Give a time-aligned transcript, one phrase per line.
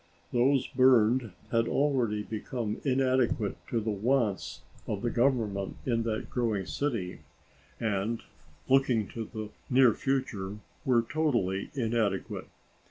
[0.33, 6.65] Those burned had already become inadequate to the wants of the Government in that growing
[6.65, 7.19] city,
[7.79, 8.19] and,
[8.67, 12.47] looking to the near future, were totally inadequate.